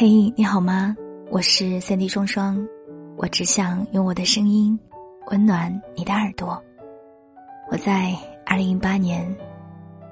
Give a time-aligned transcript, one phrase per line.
[0.00, 0.94] 嘿，你好吗？
[1.28, 2.64] 我是三 D 双双，
[3.16, 4.78] 我只想用我的声音
[5.28, 6.62] 温暖你的耳朵。
[7.68, 8.16] 我在
[8.46, 9.36] 二零一八年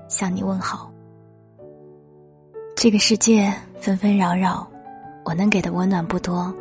[0.08, 0.90] 向你问好。
[2.74, 4.66] 这个世界纷纷扰扰，
[5.24, 6.52] 我能给的温暖不多，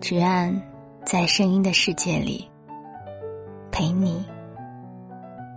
[0.00, 0.62] 只愿
[1.04, 2.48] 在声音的世界里
[3.70, 4.24] 陪你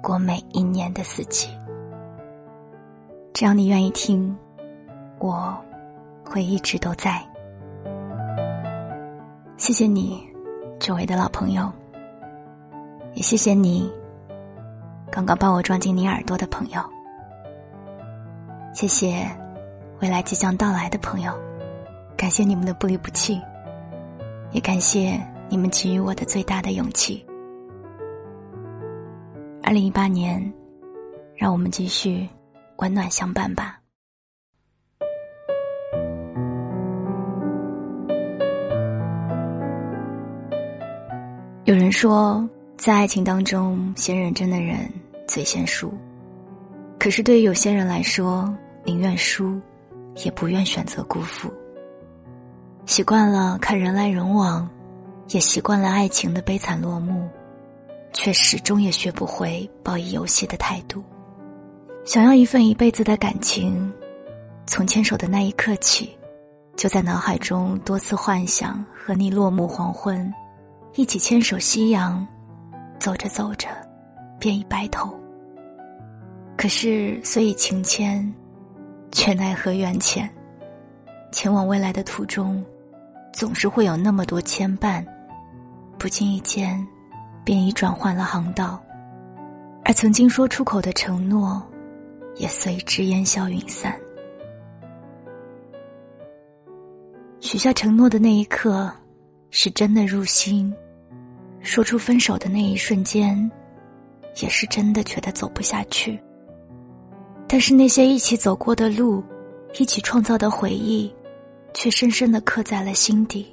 [0.04, 1.47] 过每一年的四季。
[3.32, 4.38] 只要你愿意听，
[5.20, 5.57] 我。
[6.25, 7.21] 会一直都在。
[9.57, 10.21] 谢谢你，
[10.79, 11.71] 周围的老朋友。
[13.14, 13.89] 也谢谢你，
[15.10, 16.82] 刚刚把我装进你耳朵的朋友。
[18.74, 19.25] 谢谢，
[20.01, 21.32] 未来即将到来的朋友。
[22.18, 23.39] 感谢你们的不离不弃，
[24.51, 25.18] 也感谢
[25.48, 27.26] 你们给予我的最大的勇气。
[29.64, 30.54] 二零一八年，
[31.36, 32.28] 让我们继续
[32.78, 33.80] 温暖相伴吧。
[41.66, 44.88] 有人说，在爱情当中，先认真的人
[45.28, 45.92] 最先输。
[47.00, 49.60] 可是，对于有些人来说，宁愿输，
[50.24, 51.52] 也不愿选择辜负。
[52.86, 54.70] 习惯了看人来人往，
[55.30, 57.28] 也习惯了爱情的悲惨落幕，
[58.14, 61.04] 却始终也学不会抱以游戏的态度。
[62.06, 63.92] 想要一份一辈子的感情，
[64.68, 66.16] 从牵手的那一刻起，
[66.76, 70.32] 就在脑海中多次幻想和你落幕黄昏。
[70.98, 72.26] 一起牵手夕阳，
[72.98, 73.68] 走着走着，
[74.40, 75.14] 便已白头。
[76.56, 78.34] 可是虽已情牵，
[79.12, 80.30] 却奈何缘浅。
[81.34, 82.64] 前往未来的途中，
[83.34, 85.06] 总是会有那么多牵绊，
[85.98, 86.82] 不经意间，
[87.44, 88.82] 便已转换了航道，
[89.84, 91.62] 而曾经说出口的承诺，
[92.38, 93.94] 也随之烟消云散。
[97.42, 98.90] 许下承诺的那一刻，
[99.50, 100.74] 是真的入心。
[101.66, 103.52] 说出分手的那一瞬间，
[104.40, 106.18] 也是真的觉得走不下去。
[107.48, 109.24] 但是那些一起走过的路，
[109.80, 111.12] 一起创造的回忆，
[111.74, 113.52] 却深深的刻在了心底。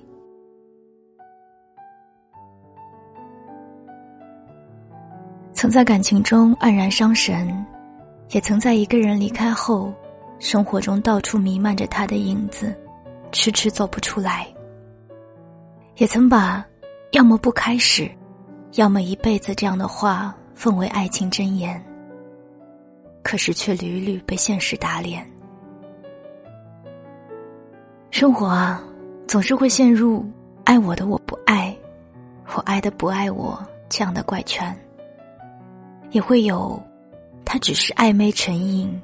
[5.55, 7.65] 曾在感情中黯然伤神，
[8.33, 9.91] 也曾在一个人离开后，
[10.39, 12.77] 生活中到处弥漫着他的影子，
[13.33, 14.47] 迟迟走不出来。
[15.97, 16.63] 也曾把。
[17.13, 18.11] 要么不开始，
[18.77, 21.83] 要么一辈子这样的话奉为爱情箴言。
[23.23, 25.25] 可是却屡屡被现实打脸。
[28.11, 28.83] 生活啊，
[29.29, 30.25] 总是会陷入
[30.65, 31.77] 爱我的我不爱，
[32.57, 34.75] 我爱的不爱我这样的怪圈。
[36.13, 36.83] 也会有，
[37.45, 39.01] 他只是暧昧成瘾，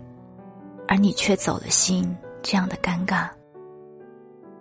[0.87, 3.29] 而你却走了心这样的尴尬。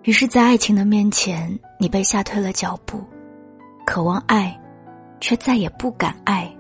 [0.04, 3.02] 于是，在爱情的面前，你被吓退了脚步。
[3.88, 4.54] 渴望爱，
[5.22, 6.54] 却再也不敢爱。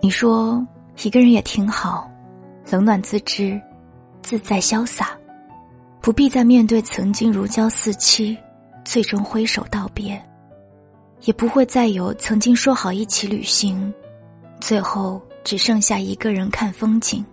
[0.00, 0.64] 你说
[1.02, 2.08] 一个人也挺好，
[2.70, 3.60] 冷暖自知，
[4.22, 5.18] 自在潇洒，
[6.00, 8.38] 不必再面对曾经如胶似漆，
[8.84, 10.22] 最终挥手道别，
[11.22, 13.92] 也不会再有曾经说好一起旅行，
[14.60, 17.24] 最后只剩下一个人看风景。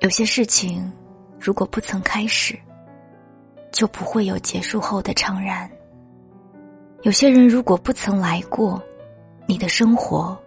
[0.00, 0.90] 有些事情，
[1.38, 2.58] 如果不曾开始。
[3.72, 5.70] 就不会有结束后的怅然。
[7.02, 8.82] 有些人如果不曾来过，
[9.46, 10.38] 你的生活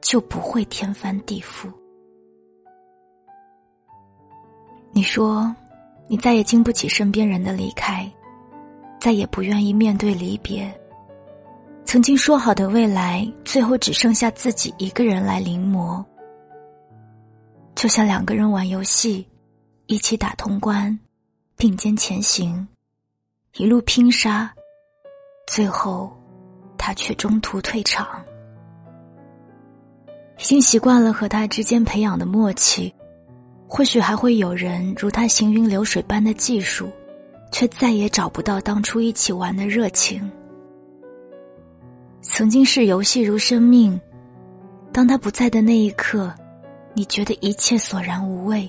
[0.00, 1.68] 就不会天翻地覆。
[4.92, 5.54] 你说，
[6.08, 8.10] 你再也经不起身边人的离开，
[8.98, 10.72] 再也不愿意面对离别。
[11.84, 16.04] 曾经说好的未来，最后只剩下自己一个人来临摹。
[17.74, 19.26] 就像两个人玩游戏，
[19.86, 20.98] 一起打通关。
[21.60, 22.66] 并肩前行，
[23.56, 24.50] 一路拼杀，
[25.46, 26.10] 最后，
[26.78, 28.24] 他却中途退场。
[30.38, 32.90] 已经习惯了和他之间培养的默契，
[33.68, 36.90] 或许还会有人如他行云流水般的技术，
[37.52, 40.32] 却再也找不到当初一起玩的热情。
[42.22, 44.00] 曾经是游戏如生命，
[44.94, 46.34] 当他不在的那一刻，
[46.94, 48.66] 你觉得一切索然无味。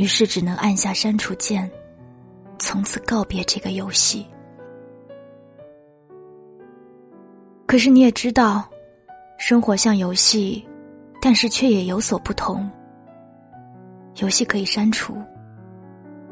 [0.00, 1.70] 于是只能按下删除键，
[2.58, 4.26] 从此告别这个游戏。
[7.66, 8.66] 可是你也知道，
[9.36, 10.66] 生活像游戏，
[11.20, 12.66] 但是却也有所不同。
[14.16, 15.18] 游戏可以删除，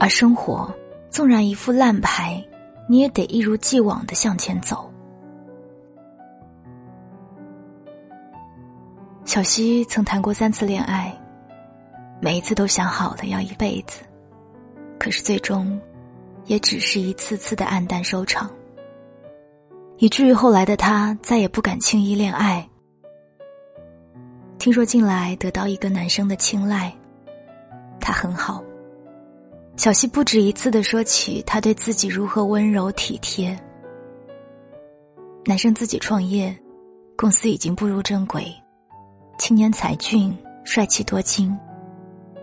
[0.01, 0.75] 而生活
[1.11, 2.43] 纵然一副烂牌，
[2.89, 4.91] 你也得一如既往的向前走。
[9.27, 11.08] 小溪曾谈过三次恋爱。
[12.21, 14.01] 每一次都想好了要一辈子，
[14.99, 15.81] 可是最终，
[16.47, 18.51] 也只是一次次的黯淡收场。
[19.99, 22.69] 以至于后来的他再也不敢轻易恋爱。
[24.59, 26.93] 听说近来得到一个男生的青睐，
[28.01, 28.63] 他很好。
[29.77, 33.57] 小溪不止一次的说起他对自己如何温柔体贴。
[35.45, 36.53] 男生自己创业，
[37.17, 38.53] 公司已经步入正轨，
[39.39, 41.57] 青年才俊，帅气多金。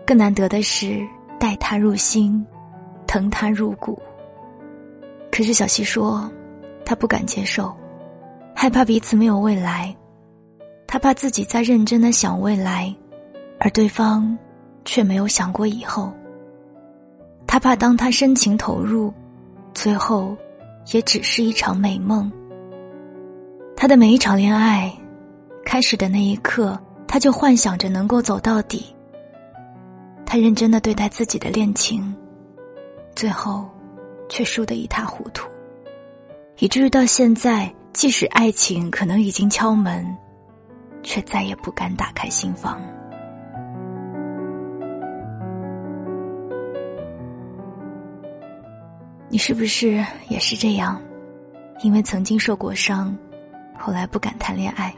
[0.06, 1.04] 更难得的是
[1.36, 2.46] 待他入心，
[3.08, 4.00] 疼他入骨。
[5.32, 6.30] 可是小溪说，
[6.84, 7.74] 他不敢接受，
[8.54, 9.94] 害怕彼此没有未来。
[10.86, 12.94] 他怕自己在认真的想未来，
[13.58, 14.38] 而对方
[14.84, 16.12] 却没有想过以后。
[17.44, 19.12] 他怕当他深情投入，
[19.74, 20.36] 最后
[20.92, 22.30] 也只是一场美梦。
[23.76, 24.90] 他的每一场恋爱，
[25.64, 28.86] 开始的那一刻，他就幻想着能够走到底。
[30.26, 32.14] 他认真的对待自己的恋情，
[33.14, 33.64] 最后
[34.28, 35.48] 却输得一塌糊涂，
[36.58, 40.04] 以至于到现在，即使爱情可能已经敲门。
[41.06, 42.80] 却再也不敢打开心房。
[49.28, 51.00] 你是不是也是这样？
[51.84, 53.16] 因为曾经受过伤，
[53.78, 54.90] 后来不敢谈恋爱；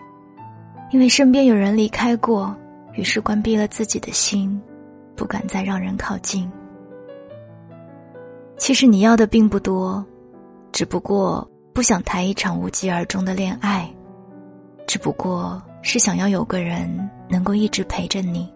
[0.91, 2.57] 因为身边有人离开过，
[2.95, 4.59] 于是关闭了自己的心，
[5.19, 6.50] 不敢再让人靠近。
[8.56, 10.03] 其实你要的并不多，
[10.73, 13.93] 只不过不想谈一场无疾而终的恋爱，
[14.87, 15.61] 只不过。
[15.81, 18.53] 是想要有个人能够一直陪着你，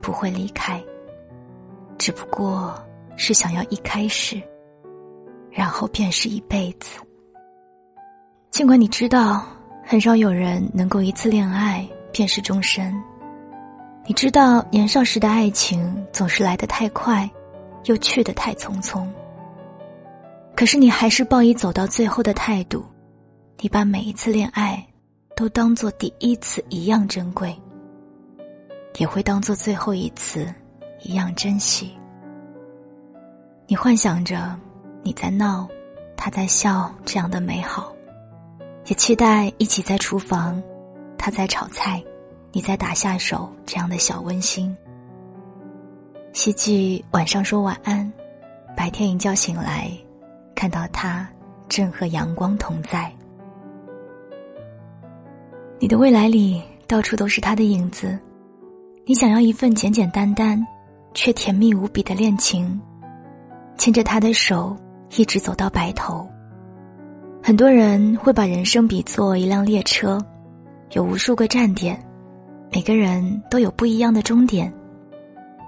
[0.00, 0.82] 不会离开。
[1.98, 2.74] 只不过
[3.16, 4.40] 是想要一开始，
[5.50, 6.98] 然后便是一辈子。
[8.50, 9.46] 尽管你知道，
[9.84, 12.98] 很少有人能够一次恋爱便是终身。
[14.08, 17.30] 你知道，年少时的爱情总是来得太快，
[17.84, 19.06] 又去得太匆匆。
[20.56, 22.82] 可是你还是抱以走到最后的态度，
[23.60, 24.84] 你把每一次恋爱。
[25.36, 27.56] 都当做第一次一样珍贵，
[28.96, 30.52] 也会当做最后一次
[31.02, 31.96] 一样珍惜。
[33.68, 34.58] 你幻想着
[35.00, 35.68] 你在闹，
[36.16, 37.92] 他在笑这样的美好，
[38.86, 40.60] 也期待一起在厨房，
[41.16, 42.02] 他在炒菜，
[42.52, 44.74] 你再打下手这样的小温馨。
[46.32, 48.10] 希冀晚上说晚安，
[48.76, 49.90] 白天一觉醒来，
[50.54, 51.28] 看到他
[51.68, 53.12] 正和阳光同在。
[55.80, 58.18] 你的未来里到处都是他的影子，
[59.04, 60.64] 你想要一份简简单单
[61.14, 62.80] 却甜蜜无比的恋情，
[63.76, 64.76] 牵着他的手
[65.16, 66.28] 一直走到白头。
[67.42, 70.18] 很多人会把人生比作一辆列车，
[70.92, 71.98] 有无数个站点，
[72.70, 74.72] 每个人都有不一样的终点。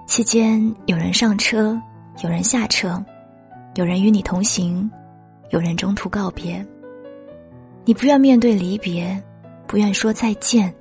[0.06, 1.80] 期间有人上车，
[2.22, 3.04] 有人下车，
[3.74, 4.90] 有人与你同行，
[5.50, 6.64] 有人中途告别。
[7.84, 9.22] 你不愿面对离别。
[9.66, 10.74] 不愿说再见，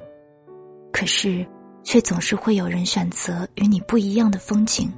[0.92, 1.46] 可是，
[1.84, 4.92] 却总是会有人选择与你不一样的风景。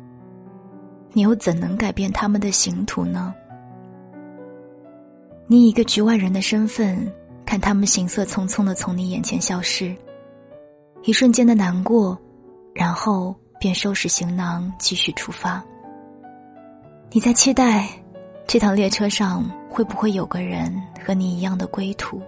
[1.12, 3.36] 你又怎能改变他们的行途呢？
[5.46, 7.06] 你以一个局外人的身份
[7.46, 9.94] 看他们行色匆匆的从你眼前消失，
[11.04, 12.18] 一瞬间的难过，
[12.76, 15.64] 然后便收拾行囊继续出发。
[17.10, 17.90] 你在期待，
[18.46, 20.72] 这趟列车上会不会有个人
[21.04, 22.22] 和你一样的归途？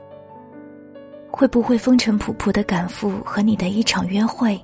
[1.31, 4.59] 会不会风尘仆仆的赶赴和你的一场约会？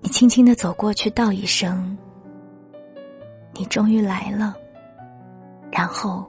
[0.00, 1.96] 你轻轻的走过去，道一声
[3.54, 4.56] ：“你终于来了。”
[5.70, 6.28] 然后，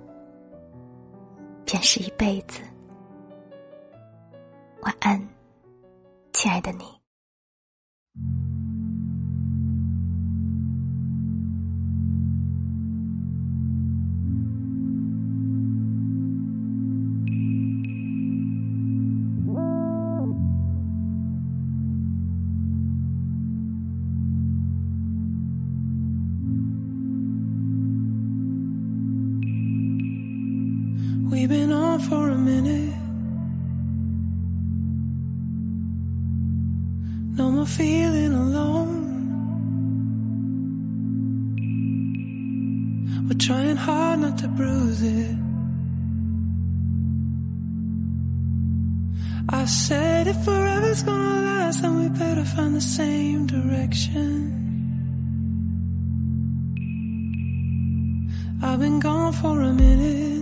[1.66, 2.62] 便是一辈子。
[4.82, 5.20] 晚安，
[6.43, 6.99] 亲爱的你。
[31.31, 33.02] We've been on for a minute.
[37.66, 39.00] Feeling alone.
[43.28, 45.38] We're trying hard not to bruise it.
[49.50, 54.52] I said if forever's gonna last, then we better find the same direction.
[58.62, 60.33] I've been gone for a minute.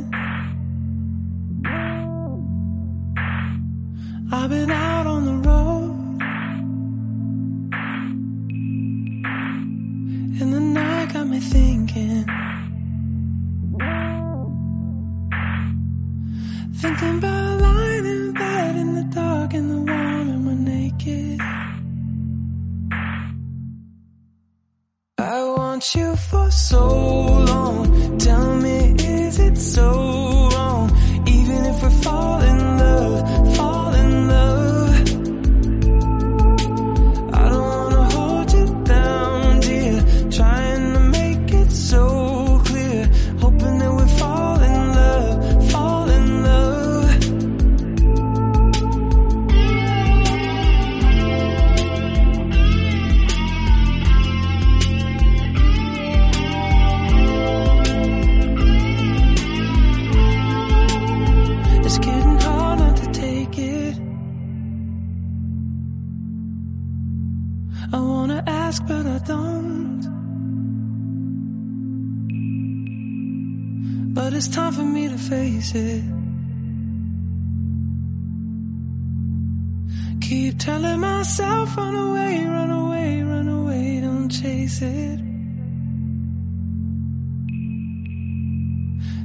[11.41, 11.70] everything.
[68.71, 70.01] ask, but I don't.
[74.17, 76.03] But it's time for me to face it.
[80.27, 85.19] Keep telling myself, run away, run away, run away, don't chase it.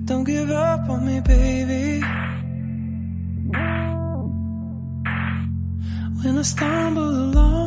[0.08, 1.86] Don't give up on me, baby.
[6.18, 7.65] When I stumble along.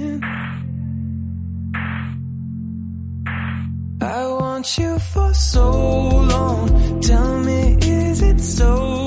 [0.00, 0.22] again.
[4.00, 7.00] I want you for so long.
[7.00, 8.99] Tell me, is it so?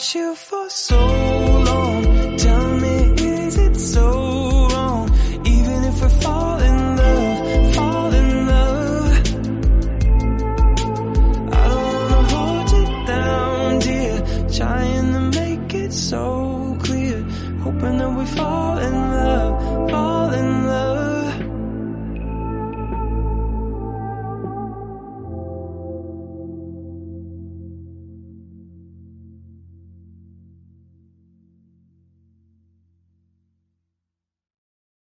[0.00, 1.29] want you for so